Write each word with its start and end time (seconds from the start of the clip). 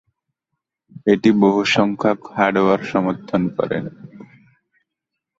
এটি 1.07 1.29
বহুসংখ্যক 1.41 2.19
হার্ডওয়্যার 2.35 2.81
সমর্থন 2.91 3.41
করে। 3.55 3.77